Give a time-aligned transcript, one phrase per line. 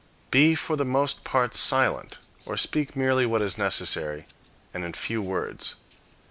[0.31, 4.25] Be for the most part silent, or speak merely what is necessary,
[4.73, 5.75] and in few words.